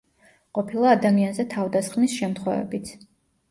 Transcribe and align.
ყოფილა 0.57 0.93
ადამიანზე 0.97 1.45
თავდასხმის 1.53 2.19
შემთხვევებიც. 2.25 2.93